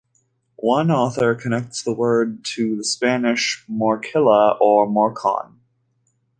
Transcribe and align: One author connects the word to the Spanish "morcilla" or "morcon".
One 0.55 0.89
author 0.89 1.35
connects 1.35 1.83
the 1.83 1.93
word 1.93 2.43
to 2.55 2.75
the 2.75 2.83
Spanish 2.83 3.63
"morcilla" 3.69 4.57
or 4.59 4.87
"morcon". 4.87 5.59